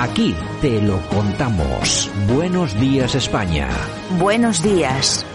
[0.00, 2.10] Aquí te lo contamos.
[2.26, 3.68] Buenos días España.
[4.18, 5.26] Buenos días.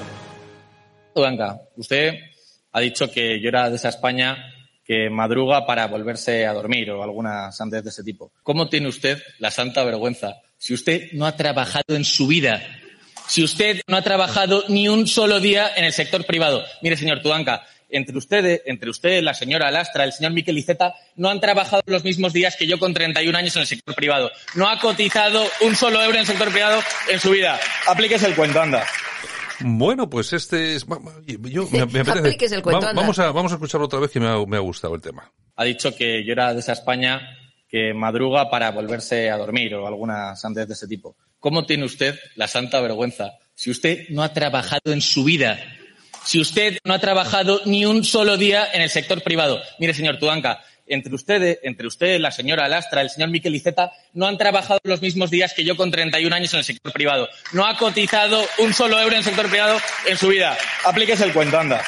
[1.13, 2.15] Blanca, usted
[2.71, 4.35] ha dicho que yo era de esa España
[4.83, 8.31] que madruga para volverse a dormir o algunas antes de ese tipo.
[8.41, 12.59] ¿Cómo tiene usted la santa vergüenza si usted no ha trabajado en su vida?
[13.27, 16.65] Si usted no ha trabajado ni un solo día en el sector privado.
[16.81, 17.61] Mire, señor Tudanca,
[17.97, 22.03] entre ustedes, entre usted, la señora Lastra, el señor Miquel Iceta, no han trabajado los
[22.03, 24.31] mismos días que yo con 31 años en el sector privado.
[24.55, 27.59] No ha cotizado un solo euro en el sector privado en su vida.
[27.87, 28.85] Aplíquese el cuento, anda.
[29.61, 30.85] Bueno, pues este es...
[31.25, 34.27] Yo, me, me apetece, el cuento, vamos, a, vamos a escucharlo otra vez que me
[34.27, 35.31] ha, me ha gustado el tema.
[35.55, 37.21] Ha dicho que yo era de esa España
[37.69, 41.15] que madruga para volverse a dormir o algunas antes de ese tipo.
[41.39, 45.59] ¿Cómo tiene usted la santa vergüenza si usted no ha trabajado en su vida?
[46.25, 49.61] Si usted no ha trabajado ni un solo día en el sector privado.
[49.79, 54.27] Mire, señor Tudanca, entre ustedes, entre usted, la señora Lastra, el señor Miquel Iceta, no
[54.27, 57.29] han trabajado los mismos días que yo con 31 años en el sector privado.
[57.53, 59.77] No ha cotizado un solo euro en el sector privado
[60.07, 60.57] en su vida.
[60.83, 61.83] Aplíquese el cuento, anda.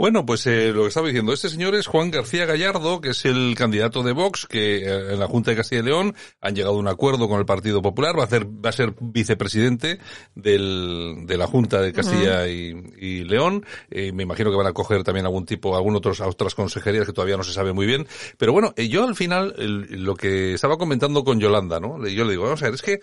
[0.00, 3.26] Bueno, pues eh, lo que estaba diciendo, este señor es Juan García Gallardo, que es
[3.26, 6.76] el candidato de Vox, que eh, en la Junta de Castilla y León han llegado
[6.76, 9.98] a un acuerdo con el Partido Popular, va a ser, va a ser vicepresidente
[10.34, 13.66] del, de la Junta de Castilla y, y, León.
[13.90, 17.12] Eh, me imagino que van a coger también algún tipo, algún otros, otras consejerías que
[17.12, 18.08] todavía no se sabe muy bien.
[18.38, 22.08] Pero bueno, eh, yo al final, el, lo que estaba comentando con Yolanda, ¿no?
[22.08, 23.00] Yo le digo, vamos a ver, es que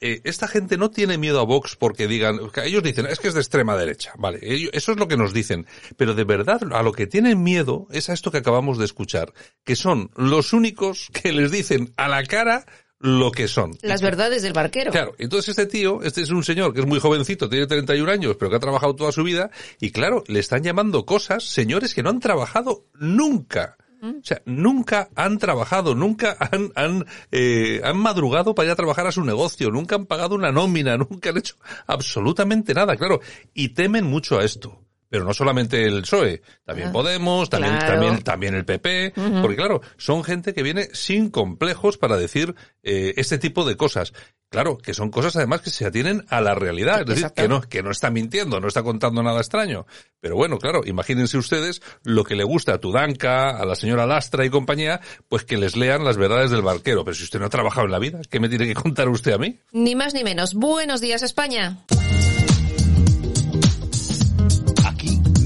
[0.00, 3.34] eh, esta gente no tiene miedo a Vox porque digan, ellos dicen, es que es
[3.34, 5.66] de extrema derecha, vale, ellos, eso es lo que nos dicen,
[5.98, 9.32] pero de verdad a lo que tienen miedo es a esto que acabamos de escuchar,
[9.64, 12.66] que son los únicos que les dicen a la cara
[13.00, 13.76] lo que son.
[13.82, 14.90] Las verdades del barquero.
[14.90, 18.36] Claro, entonces este tío, este es un señor que es muy jovencito, tiene 31 años,
[18.38, 22.02] pero que ha trabajado toda su vida, y claro, le están llamando cosas, señores que
[22.02, 23.76] no han trabajado nunca.
[24.00, 29.08] O sea, nunca han trabajado, nunca han, han, eh, han madrugado para ir a trabajar
[29.08, 33.20] a su negocio, nunca han pagado una nómina, nunca han hecho absolutamente nada, claro.
[33.54, 34.80] Y temen mucho a esto.
[35.10, 37.92] Pero no solamente el PSOE, también Ah, Podemos, también, claro.
[37.94, 43.14] también, también el PP, porque claro, son gente que viene sin complejos para decir eh,
[43.16, 44.12] este tipo de cosas.
[44.50, 47.60] Claro, que son cosas además que se atienen a la realidad, es decir, que no,
[47.60, 49.86] que no está mintiendo, no está contando nada extraño.
[50.20, 54.46] Pero bueno, claro, imagínense ustedes lo que le gusta a Tudanca, a la señora Lastra
[54.46, 57.04] y compañía, pues que les lean las verdades del barquero.
[57.04, 59.32] Pero si usted no ha trabajado en la vida, ¿qué me tiene que contar usted
[59.32, 59.58] a mí?
[59.72, 60.54] Ni más ni menos.
[60.54, 61.76] Buenos días, España.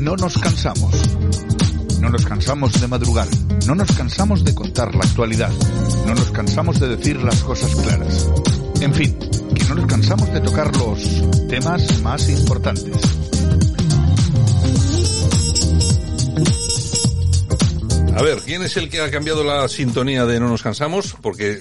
[0.03, 0.93] No nos cansamos.
[2.01, 3.29] No nos cansamos de madrugar.
[3.67, 5.53] No nos cansamos de contar la actualidad.
[6.07, 8.29] No nos cansamos de decir las cosas claras.
[8.81, 9.17] En fin,
[9.55, 10.99] que no nos cansamos de tocar los
[11.49, 12.97] temas más importantes.
[18.17, 21.15] A ver, ¿quién es el que ha cambiado la sintonía de No nos cansamos?
[21.23, 21.61] Porque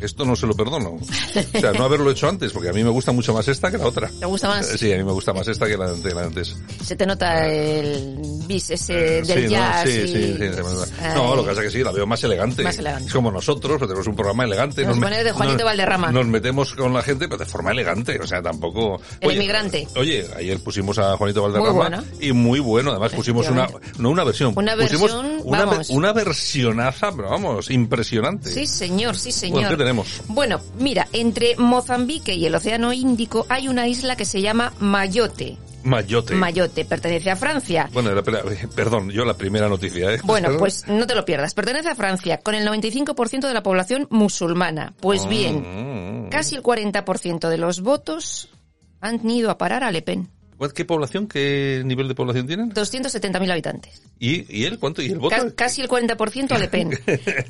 [0.00, 0.90] esto no se lo perdono.
[0.90, 3.78] O sea, no haberlo hecho antes, porque a mí me gusta mucho más esta que
[3.78, 4.08] la otra.
[4.08, 4.66] ¿Te gusta más?
[4.66, 6.56] Sí, a mí me gusta más esta que la de antes.
[6.84, 9.72] Se te nota el bis ese del sí, ¿no?
[9.84, 10.44] Sí, y- sí.
[11.14, 12.62] No, lo que pasa es que sí, la veo más elegante.
[12.62, 13.06] Más elegante.
[13.08, 14.84] Es como nosotros, pues tenemos un programa elegante.
[14.84, 16.10] Nos pone de Juanito Valderrama.
[16.12, 18.18] Nos metemos con la gente, pero de forma elegante.
[18.20, 19.00] O sea, tampoco...
[19.20, 19.86] El inmigrante.
[19.96, 21.70] Oye, ayer pusimos a Juanito Valderrama.
[21.70, 22.04] Muy bueno.
[22.20, 22.90] Y muy bueno.
[22.90, 23.68] Además pusimos una...
[23.98, 24.52] No una versión.
[24.56, 25.90] Una pusimos versión, una, vamos.
[25.90, 28.52] una versionaza, pero vamos, impresionante.
[28.52, 29.54] Sí, señor, sí, señor.
[29.54, 30.20] Bueno, ¿qué tenemos?
[30.28, 35.56] Bueno, mira, entre Mozambique y el Océano Índico hay una isla que se llama Mayotte.
[35.84, 36.32] Mayotte.
[36.34, 37.88] Mayotte pertenece a Francia.
[37.94, 38.22] Bueno, la-
[38.76, 40.20] perdón, yo la primera noticia, ¿eh?
[40.24, 41.54] Bueno, pues no te lo pierdas.
[41.54, 44.92] Pertenece a Francia, con el 95% de la población musulmana.
[45.00, 46.28] Pues bien, Mm.
[46.28, 48.50] casi el 40% de los votos
[49.00, 50.28] han ido a parar a Le Pen.
[50.74, 52.72] ¿Qué población, qué nivel de población tienen?
[52.72, 54.02] 270.000 habitantes.
[54.18, 55.02] ¿Y, y él cuánto?
[55.02, 55.36] ¿Y el voto?
[55.36, 56.90] Ca- casi el 40% a Le Pen.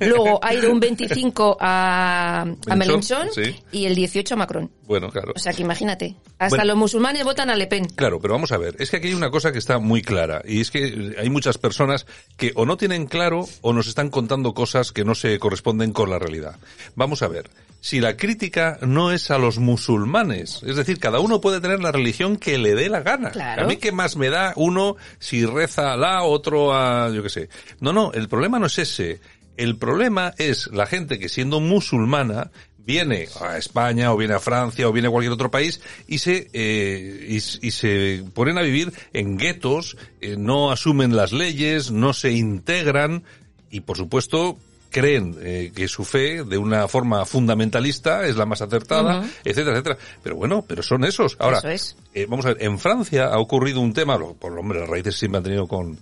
[0.00, 3.56] Luego ha ido un 25 a, a sí.
[3.72, 4.70] y el 18 a Macron.
[4.86, 5.32] Bueno, claro.
[5.34, 6.64] O sea que imagínate, hasta Bueno.
[6.66, 7.86] los musulmanes votan a Le Pen.
[7.86, 10.42] Claro, pero vamos a ver, es que aquí hay una cosa que está muy clara,
[10.46, 14.54] y es que hay muchas personas que o no tienen claro o nos están contando
[14.54, 16.56] cosas que no se corresponden con la realidad.
[16.94, 17.48] Vamos a ver,
[17.80, 21.92] si la crítica no es a los musulmanes, es decir, cada uno puede tener la
[21.92, 23.30] religión que le dé la gana.
[23.30, 23.62] Claro.
[23.62, 27.28] A mí qué más me da uno si reza a Alá, otro a, yo qué
[27.28, 27.48] sé.
[27.80, 29.20] No, no, el problema no es ese.
[29.56, 32.50] El problema es la gente que siendo musulmana
[32.88, 36.48] viene a España o viene a Francia o viene a cualquier otro país y se
[36.54, 42.14] eh, y, y se ponen a vivir en guetos, eh, no asumen las leyes, no
[42.14, 43.24] se integran
[43.70, 44.58] y por supuesto
[44.90, 49.98] creen eh, que su fe de una forma fundamentalista es la más acertada, etcétera, etcétera.
[50.22, 51.36] Pero bueno, pero son esos.
[51.38, 51.96] Ahora, Eso es.
[52.14, 55.16] eh, vamos a ver, en Francia ha ocurrido un tema, lo- por hombre, las raíces
[55.18, 55.98] siempre han tenido con,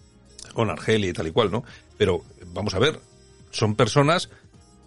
[0.55, 1.65] con Argelia y tal y cual, ¿no?
[1.99, 2.23] Pero
[2.53, 3.01] vamos a ver,
[3.51, 4.29] son personas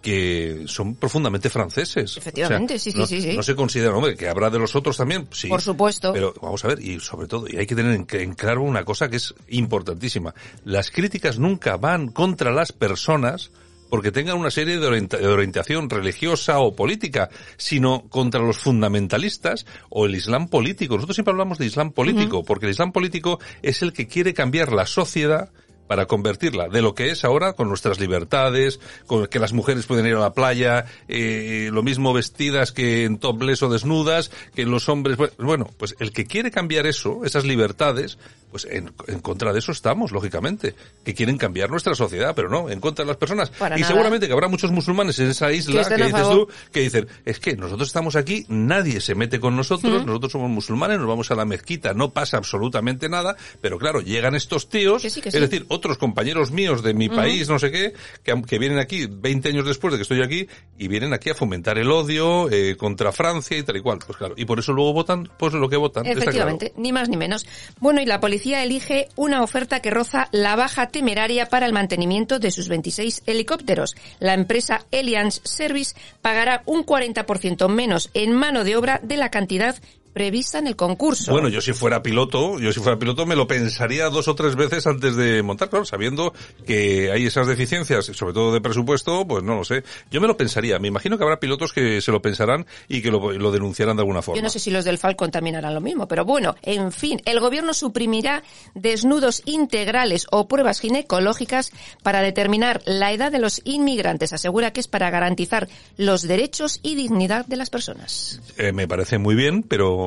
[0.02, 2.16] que son profundamente franceses.
[2.16, 3.36] Efectivamente, sí, sí, no, sí, sí.
[3.36, 5.48] No se considera, hombre, que habrá de los otros también, sí.
[5.48, 6.14] Por supuesto.
[6.14, 8.82] Pero vamos a ver, y sobre todo, y hay que tener en, en claro una
[8.86, 10.34] cosa que es importantísima.
[10.64, 13.50] Las críticas nunca van contra las personas
[13.90, 19.66] porque tengan una serie de, orienta- de orientación religiosa o política, sino contra los fundamentalistas
[19.90, 20.94] o el Islam político.
[20.94, 24.72] Nosotros siempre hablamos de Islam político, porque el Islam político es el que quiere cambiar
[24.72, 25.50] la sociedad
[25.90, 28.78] para convertirla de lo que es ahora con nuestras libertades,
[29.08, 33.18] con que las mujeres pueden ir a la playa, eh, lo mismo vestidas que en
[33.18, 38.18] topless o desnudas, que los hombres, bueno, pues el que quiere cambiar eso, esas libertades,
[38.50, 42.68] pues en, en contra de eso estamos, lógicamente, que quieren cambiar nuestra sociedad, pero no,
[42.68, 43.50] en contra de las personas.
[43.50, 43.92] Para y nada.
[43.92, 46.46] seguramente que habrá muchos musulmanes en esa isla Que dices favor.
[46.46, 50.50] tú, que dicen, es que nosotros estamos aquí, nadie se mete con nosotros, nosotros somos
[50.50, 55.02] musulmanes, nos vamos a la mezquita, no pasa absolutamente nada, pero claro, llegan estos tíos,
[55.02, 58.40] Que sí, que es decir, otros compañeros míos de mi país, no sé qué, que,
[58.42, 60.46] que vienen aquí 20 años después de que estoy aquí,
[60.78, 63.98] y vienen aquí a fomentar el odio eh, contra Francia y tal y cual.
[64.04, 66.06] Pues claro, y por eso luego votan, pues lo que votan.
[66.06, 67.46] Efectivamente, ni más ni menos.
[67.80, 72.38] Bueno, y la policía elige una oferta que roza la baja temeraria para el mantenimiento
[72.38, 73.94] de sus 26 helicópteros.
[74.18, 79.76] La empresa Allianz Service pagará un 40% menos en mano de obra de la cantidad
[80.12, 81.32] prevista en el concurso.
[81.32, 84.56] Bueno, yo si fuera piloto, yo si fuera piloto me lo pensaría dos o tres
[84.56, 86.32] veces antes de montar, claro, sabiendo
[86.66, 89.84] que hay esas deficiencias, sobre todo de presupuesto, pues no lo sé.
[90.10, 90.78] Yo me lo pensaría.
[90.78, 94.02] Me imagino que habrá pilotos que se lo pensarán y que lo, lo denunciarán de
[94.02, 94.36] alguna forma.
[94.36, 97.20] Yo no sé si los del Falcon también harán lo mismo, pero bueno, en fin,
[97.24, 98.42] el gobierno suprimirá
[98.74, 101.72] desnudos integrales o pruebas ginecológicas
[102.02, 104.32] para determinar la edad de los inmigrantes.
[104.32, 108.40] Asegura que es para garantizar los derechos y dignidad de las personas.
[108.56, 109.99] Eh, me parece muy bien, pero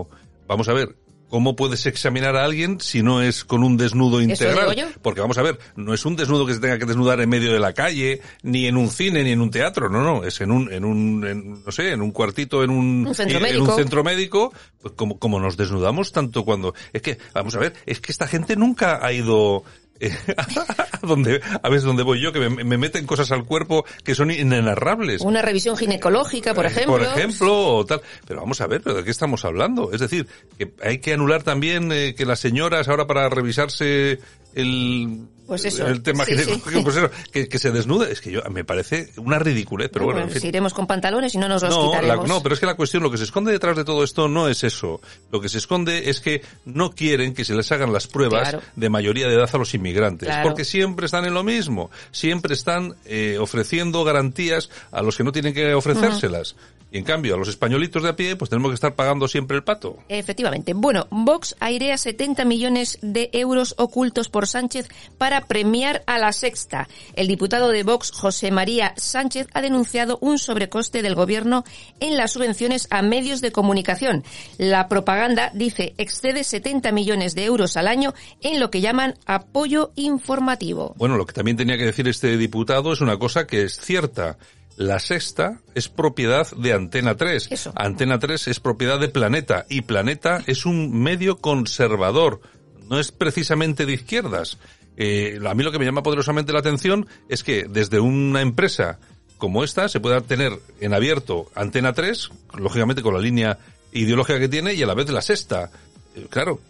[0.54, 0.96] vamos a ver.
[1.30, 4.94] ¿Cómo puedes examinar a alguien si no es con un desnudo integral?
[5.02, 7.52] Porque vamos a ver, no es un desnudo que se tenga que desnudar en medio
[7.52, 10.52] de la calle, ni en un cine, ni en un teatro, no, no, es en
[10.52, 13.52] un, en un, en, no sé, en un cuartito, en un, Un centro en, en
[13.52, 13.72] médico.
[13.72, 17.74] un centro médico, pues como, como nos desnudamos tanto cuando, es que, vamos a ver,
[17.88, 19.64] es que esta gente nunca ha ido,
[21.02, 24.32] donde, a veces donde voy yo, que me, me meten cosas al cuerpo que son
[24.32, 25.22] inenarrables.
[25.22, 26.94] Una revisión ginecológica, por Eh, ejemplo.
[26.94, 28.02] Por ejemplo, o tal.
[28.28, 29.92] Pero vamos a ver, ¿pero ¿de qué estamos hablando?
[29.92, 34.20] Es decir, que hay que anular también eh, que las señoras ahora para revisarse
[34.56, 36.80] el, Pues eso, el tema sí, ginecológico, sí.
[36.84, 38.12] pues eso, que, que se desnude.
[38.12, 40.50] Es que yo, me parece una ridiculez, pero bueno, en Pues fin.
[40.50, 43.04] iremos con pantalones y no nos los No, la- no, pero es que la cuestión,
[43.04, 45.02] lo que se esconde detrás de todo esto no es eso.
[45.32, 48.62] Lo que se esconde es que no quieren que se les hagan las pruebas Claro.
[48.76, 50.28] de mayoría de edad a los inmigrantes.
[50.28, 50.44] Claro.
[50.50, 51.92] Porque siempre están en lo mismo.
[52.12, 56.56] Siempre están eh, ofreciendo garantías a los que no tienen que ofrecérselas.
[56.92, 59.58] Y en cambio, a los españolitos de a pie, pues tenemos que estar pagando siempre
[59.58, 59.98] el pato.
[60.10, 60.74] Efectivamente.
[60.76, 64.88] Bueno, Vox airea 70 millones de euros ocultos por Sánchez
[65.18, 66.88] para premiar a la sexta.
[67.16, 71.64] El diputado de Vox, José María Sánchez, ha denunciado un sobrecoste del gobierno
[72.00, 74.24] en las subvenciones a medios de comunicación.
[74.58, 79.92] La propaganda, dice, excede 70 millones de euros al año en lo que llaman apoyo
[79.96, 80.94] informativo.
[80.98, 84.38] Bueno, lo que también tenía que decir este diputado es una cosa que es cierta.
[84.76, 87.50] La sexta es propiedad de Antena 3.
[87.52, 87.74] Eso.
[87.76, 92.42] Antena 3 es propiedad de Planeta y Planeta es un medio conservador.
[92.90, 94.58] No es precisamente de izquierdas.
[94.98, 99.00] Eh, a mí lo que me llama poderosamente la atención es que desde una empresa
[99.38, 103.58] como esta se pueda tener en abierto Antena 3, lógicamente con la línea
[103.92, 105.70] ideológica que tiene, y a la vez la sexta.
[106.16, 106.62] Eh, Claro,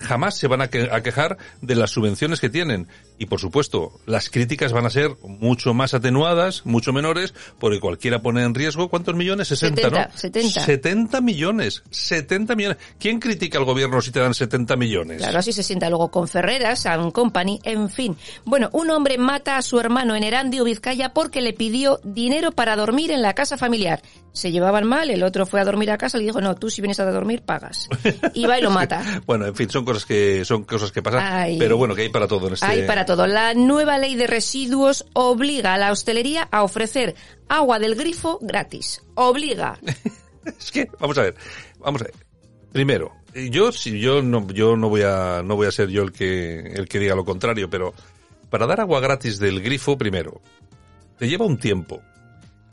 [0.00, 2.88] jamás se van a, que- a quejar de las subvenciones que tienen.
[3.18, 8.22] Y por supuesto, las críticas van a ser mucho más atenuadas, mucho menores, porque cualquiera
[8.22, 9.48] pone en riesgo, ¿cuántos millones?
[9.48, 10.16] 60, 70, ¿no?
[10.16, 10.60] 70.
[10.60, 11.82] 70 millones.
[11.90, 12.78] 70 millones.
[12.98, 15.18] ¿Quién critica al gobierno si te dan 70 millones?
[15.18, 18.16] Claro, así se sienta luego con Ferreras, Sound Company, en fin.
[18.44, 22.76] Bueno, un hombre mata a su hermano en Erandio, Vizcaya, porque le pidió dinero para
[22.76, 24.00] dormir en la casa familiar.
[24.32, 26.70] Se llevaban mal, el otro fue a dormir a casa y le dijo, no, tú
[26.70, 27.88] si vienes a dormir, pagas.
[28.34, 29.02] Y va y lo mata.
[29.26, 31.58] Bueno, en fin, son cosas que son cosas que pasan, Ay.
[31.58, 33.26] pero bueno, que hay para todo en este Hay para todo.
[33.26, 37.14] La nueva ley de residuos obliga a la hostelería a ofrecer
[37.48, 39.02] agua del grifo gratis.
[39.14, 39.78] Obliga.
[40.44, 41.34] Es que, vamos a ver,
[41.78, 42.14] vamos a ver.
[42.72, 43.12] Primero,
[43.50, 46.60] yo si yo no yo no voy a no voy a ser yo el que
[46.60, 47.92] el que diga lo contrario, pero
[48.48, 50.40] para dar agua gratis del grifo primero
[51.18, 52.00] te lleva un tiempo.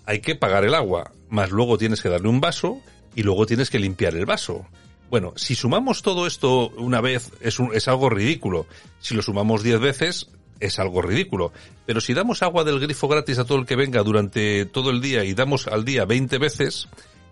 [0.06, 2.80] Hay que pagar el agua, más luego tienes que darle un vaso
[3.14, 4.66] y luego tienes que limpiar el vaso.
[5.10, 8.66] Bueno, si sumamos todo esto una vez es un, es algo ridículo.
[9.00, 10.28] Si lo sumamos diez veces
[10.60, 11.52] es algo ridículo.
[11.86, 15.02] Pero si damos agua del grifo gratis a todo el que venga durante todo el
[15.02, 16.88] día y damos al día 20 veces,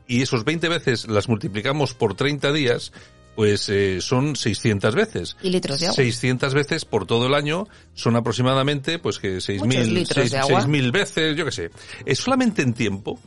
[0.08, 2.92] y esos 20 veces las multiplicamos por 30 días,
[3.36, 5.38] pues eh, son 600 veces.
[5.42, 5.96] ¿Y litros de agua?
[5.96, 10.62] 600 veces por todo el año son aproximadamente, pues que 6.000 litros de agua.
[10.62, 11.72] 6.000 veces, yo qué sé.
[12.06, 13.20] Es solamente en tiempo,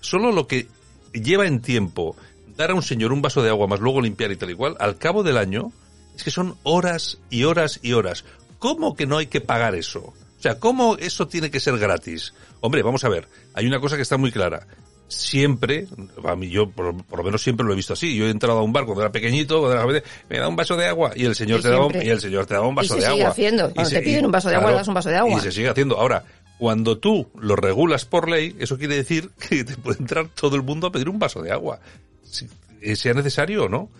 [0.00, 0.68] solo lo que
[1.12, 2.16] lleva en tiempo
[2.56, 4.76] dar a un señor un vaso de agua más luego limpiar y tal y cual,
[4.78, 5.72] al cabo del año,
[6.16, 8.24] es que son horas y horas y horas.
[8.58, 10.00] ¿Cómo que no hay que pagar eso?
[10.00, 12.34] O sea, ¿cómo eso tiene que ser gratis?
[12.60, 14.66] Hombre, vamos a ver, hay una cosa que está muy clara.
[15.06, 15.86] Siempre,
[16.24, 18.16] a mí yo por, por lo menos siempre lo he visto así.
[18.16, 20.56] Yo he entrado a un bar cuando era pequeñito, cuando era joven, me da un
[20.56, 22.66] vaso de agua y el señor Y te daba un, y el señor te daba
[22.66, 23.32] un vaso Y se de sigue agua.
[23.32, 23.68] haciendo.
[23.68, 25.38] Y Cuando te piden un vaso de agua, le das un vaso de agua.
[25.38, 25.98] Y se sigue haciendo.
[25.98, 26.24] Ahora,
[26.58, 30.62] cuando tú lo regulas por ley, eso quiere decir que te puede entrar todo el
[30.62, 31.80] mundo a pedir un vaso de agua.
[32.34, 32.48] Si,
[32.80, 33.90] eh, sea necesario o no.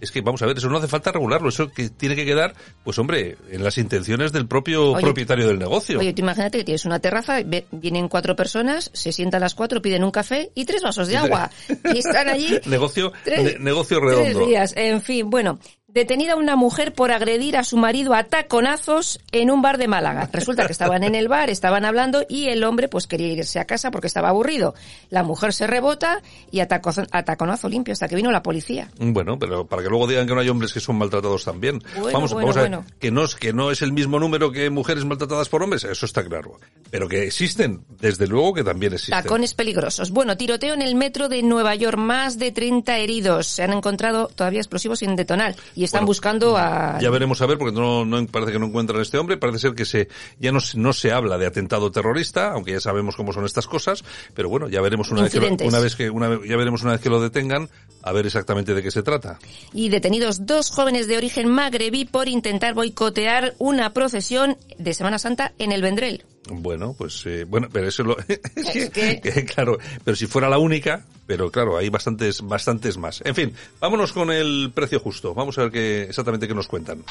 [0.00, 1.48] Es que, vamos a ver, eso no hace falta regularlo.
[1.48, 5.60] Eso que tiene que quedar, pues hombre, en las intenciones del propio Oye, propietario del
[5.60, 6.00] negocio.
[6.00, 7.36] Oye, tú imagínate que tienes una terraza,
[7.70, 11.52] vienen cuatro personas, se sientan las cuatro, piden un café y tres vasos de agua.
[11.94, 14.46] y están allí negocio, tres- ne- negocio tres redondo.
[14.48, 14.74] días.
[14.76, 15.60] En fin, bueno,
[15.92, 20.28] detenida una mujer por agredir a su marido a taconazos en un bar de Málaga.
[20.32, 23.66] Resulta que estaban en el bar, estaban hablando y el hombre pues quería irse a
[23.66, 24.74] casa porque estaba aburrido.
[25.10, 28.90] La mujer se rebota y a, tacozo- a taconazo limpio hasta que vino la policía.
[28.98, 31.78] Bueno, pero para que luego digan que no hay hombres que son maltratados también.
[31.98, 32.86] Bueno, vamos, bueno, vamos a ver, bueno.
[32.98, 36.06] que no, es, que no es el mismo número que mujeres maltratadas por hombres, eso
[36.06, 36.58] está claro.
[36.90, 39.22] Pero que existen, desde luego que también existen.
[39.22, 40.10] Tacones peligrosos.
[40.10, 43.46] Bueno, tiroteo en el metro de Nueva York, más de 30 heridos.
[43.46, 46.98] Se han encontrado todavía explosivos sin detonar y están Bueno, buscando a...
[47.00, 49.36] Ya veremos a ver, porque no, no parece que no encuentran a este hombre.
[49.36, 50.08] Parece ser que se
[50.38, 53.66] ya no, se- no se habla de atentado terrorista, aunque ya sabemos cómo son estas
[53.66, 54.04] cosas.
[54.34, 56.92] Pero bueno, ya veremos una vez que, lo- una vez que una ya veremos una
[56.92, 57.68] vez que lo detengan
[58.02, 59.38] a ver exactamente de qué se trata.
[59.72, 65.52] Y detenidos dos jóvenes de origen magrebí por intentar boicotear una procesión de Semana Santa
[65.58, 66.24] en el Vendrell.
[66.50, 70.58] Bueno, pues eh, bueno, pero eso lo Es que- que, claro, pero si fuera la
[70.58, 73.22] única, pero claro, hay bastantes bastantes más.
[73.24, 75.34] En fin, vámonos con el precio justo.
[75.34, 77.04] Vamos a ver qué exactamente qué nos cuentan.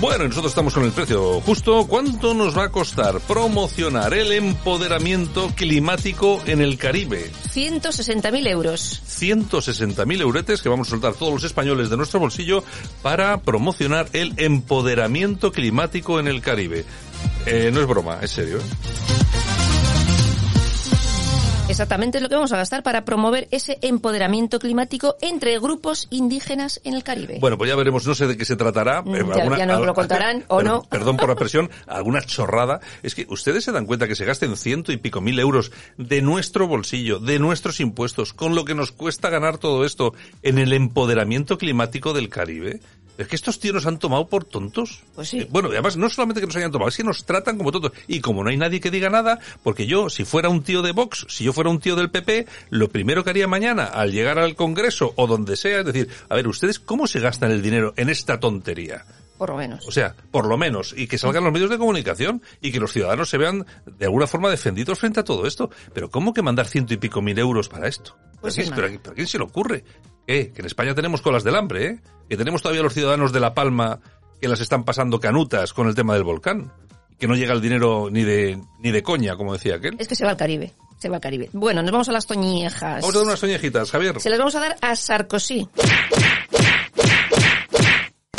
[0.00, 1.84] Bueno, nosotros estamos con el precio justo.
[1.88, 7.32] ¿Cuánto nos va a costar promocionar el empoderamiento climático en el Caribe?
[7.52, 9.02] 160.000 euros.
[9.08, 12.62] 160.000 euretes que vamos a soltar todos los españoles de nuestro bolsillo
[13.02, 16.84] para promocionar el empoderamiento climático en el Caribe.
[17.46, 18.58] Eh, no es broma, es serio.
[18.58, 19.17] ¿eh?
[21.78, 26.80] Exactamente es lo que vamos a gastar para promover ese empoderamiento climático entre grupos indígenas
[26.82, 27.38] en el Caribe.
[27.40, 29.02] Bueno, pues ya veremos, no sé de qué se tratará.
[29.02, 30.82] Mm, ya- ya nos lo contarán, ¿o no?
[30.90, 32.80] Perdón por la presión, alguna chorrada.
[33.04, 36.20] Es que ustedes se dan cuenta que se gasten ciento y pico mil euros de
[36.20, 40.72] nuestro bolsillo, de nuestros impuestos, con lo que nos cuesta ganar todo esto en el
[40.72, 42.80] empoderamiento climático del Caribe.
[43.18, 45.02] Es que estos tíos nos han tomado por tontos.
[45.14, 45.40] Pues sí.
[45.40, 47.72] Eh, bueno, y además no solamente que nos hayan tomado, es que nos tratan como
[47.72, 47.92] tontos.
[48.06, 50.92] Y como no hay nadie que diga nada, porque yo, si fuera un tío de
[50.92, 54.38] Vox, si yo fuera un tío del PP, lo primero que haría mañana al llegar
[54.38, 57.92] al Congreso o donde sea es decir, a ver, ¿ustedes cómo se gastan el dinero
[57.96, 59.04] en esta tontería?
[59.38, 59.86] Por lo menos.
[59.86, 62.92] O sea, por lo menos, y que salgan los medios de comunicación y que los
[62.92, 65.70] ciudadanos se vean de alguna forma defendidos frente a todo esto.
[65.94, 68.16] Pero ¿cómo que mandar ciento y pico mil euros para esto?
[68.40, 69.84] Pues ¿Pero, sí, a quién se le ocurre?
[70.26, 72.00] Eh, que en España tenemos colas del hambre, ¿eh?
[72.28, 74.00] Que tenemos todavía los ciudadanos de La Palma
[74.40, 76.72] que las están pasando canutas con el tema del volcán.
[77.18, 79.96] Que no llega el dinero ni de, ni de coña, como decía aquel.
[79.98, 80.72] Es que se va al Caribe.
[80.98, 81.48] Se va al Caribe.
[81.52, 83.00] Bueno, nos vamos a las toñejas.
[83.00, 84.20] Vamos a dar unas soñejitas, Javier.
[84.20, 85.68] Se las vamos a dar a Sarkozy.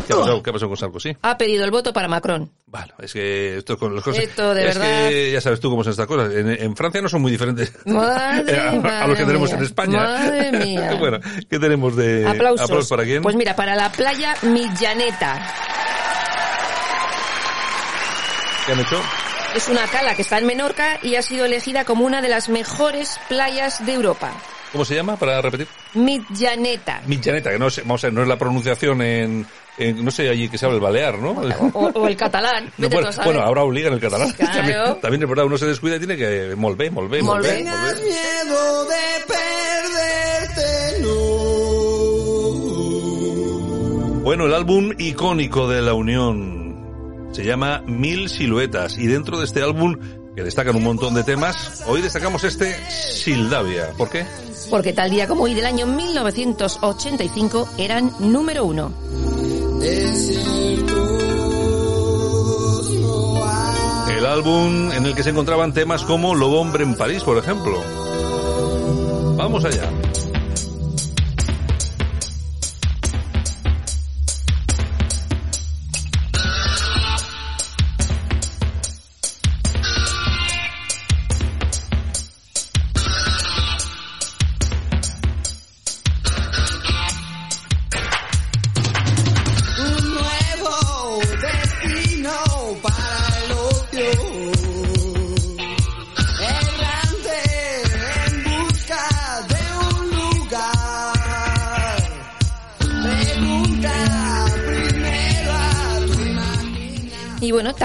[0.09, 1.15] ¿Qué ha pasado, ¿Qué ha pasado con Sarkozy?
[1.21, 2.51] Ha pedido el voto para Macron.
[2.65, 4.23] Bueno, es que esto con las cosas.
[4.23, 5.09] Esto, de es verdad.
[5.09, 6.33] que ya sabes tú cómo son estas cosas.
[6.33, 9.57] En, en Francia no son muy diferentes Madre, a, a los que tenemos mía.
[9.59, 9.99] en España.
[9.99, 10.95] Madre mía.
[10.99, 12.89] bueno, ¿qué tenemos de Aplausos.
[12.89, 13.21] para quién?
[13.21, 15.53] Pues mira, para la playa Millaneta.
[18.65, 19.01] ¿Qué han hecho?
[19.55, 22.49] Es una cala que está en Menorca y ha sido elegida como una de las
[22.49, 24.31] mejores playas de Europa.
[24.71, 25.17] ¿Cómo se llama?
[25.17, 25.67] Para repetir.
[25.95, 27.01] Millaneta.
[27.07, 29.47] Millaneta, que no, sé, vamos a ver, no es la pronunciación en,
[29.79, 31.31] en- no sé allí que se habla el balear, ¿no?
[31.73, 32.71] O, o el catalán.
[32.77, 34.31] No, bueno, bueno, ahora obligan el catalán.
[34.33, 34.53] Claro.
[34.53, 37.63] También, también es verdad, uno se descuida y tiene que molver, molver, molver.
[37.63, 38.95] Miedo de
[39.27, 41.09] perderte, no.
[44.23, 49.61] Bueno, el álbum icónico de la Unión se llama Mil Siluetas y dentro de este
[49.63, 49.97] álbum,
[50.35, 53.89] que destacan un montón de temas, hoy destacamos este Sildavia.
[53.97, 54.25] ¿Por qué?
[54.69, 58.91] Porque tal día como hoy del año 1985 eran número uno.
[64.17, 67.81] El álbum en el que se encontraban temas como Lobo Hombre en París, por ejemplo.
[69.37, 69.89] Vamos allá.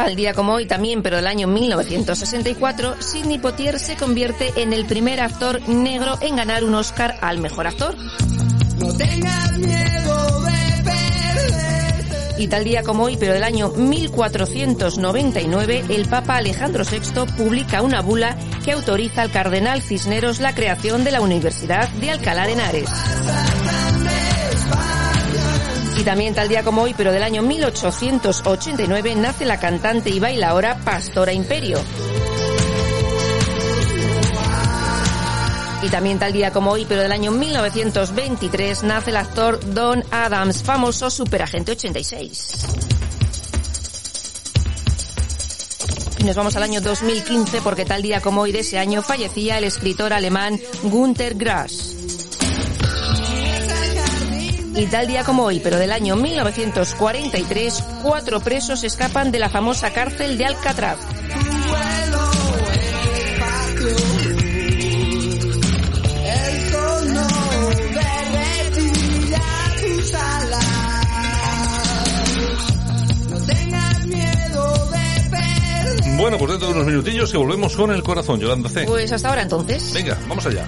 [0.05, 4.85] Tal día como hoy también, pero del año 1964, Sidney Poitier se convierte en el
[4.85, 7.97] primer actor negro en ganar un Oscar al mejor actor.
[8.79, 10.55] No tengas miedo de.
[12.37, 18.03] Y tal día como hoy, pero del año 1499, el Papa Alejandro VI publica una
[18.03, 22.91] bula que autoriza al cardenal Cisneros la creación de la Universidad de Alcalá de Henares.
[25.97, 30.79] Y también tal día como hoy, pero del año 1889, nace la cantante y bailaora
[30.85, 31.79] Pastora Imperio.
[35.83, 40.63] Y también tal día como hoy, pero del año 1923, nace el actor Don Adams,
[40.63, 42.67] famoso superagente 86.
[46.19, 49.59] Y nos vamos al año 2015 porque tal día como hoy de ese año fallecía
[49.59, 52.04] el escritor alemán Günter Grass.
[54.77, 59.93] Y tal día como hoy, pero del año 1943, cuatro presos escapan de la famosa
[59.93, 60.99] cárcel de Alcatraz.
[66.27, 67.29] El sol no
[67.95, 69.43] derretía
[69.81, 70.65] tus alas.
[73.31, 76.17] No tengas miedo de perder.
[76.19, 78.87] Bueno, pues dentro de unos minutillos y volvemos con el corazón, Yolanda C.
[78.87, 79.93] Pues hasta ahora entonces.
[79.93, 80.67] Venga, vamos allá.